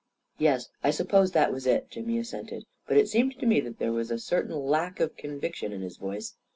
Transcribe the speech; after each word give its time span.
44 0.39 0.43
Yes, 0.53 0.69
I 0.83 0.89
suppose 0.89 1.31
that 1.33 1.51
was 1.51 1.67
it," 1.67 1.91
Jimmy 1.91 2.17
assented, 2.17 2.65
but 2.87 2.97
it 2.97 3.07
seemed 3.07 3.37
to 3.37 3.45
me 3.45 3.59
that 3.59 3.77
there 3.77 3.91
was 3.91 4.09
a 4.09 4.17
certain 4.17 4.55
lack 4.55 4.99
of 4.99 5.15
con 5.15 5.39
viction 5.39 5.71
in 5.71 5.81
his 5.83 5.97
voice. 5.97 6.35